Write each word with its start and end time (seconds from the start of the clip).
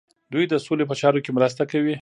دوی 0.31 0.45
د 0.49 0.53
سولې 0.65 0.85
په 0.87 0.95
چارو 1.01 1.23
کې 1.25 1.31
مرسته 1.37 1.63
کوي. 1.71 1.95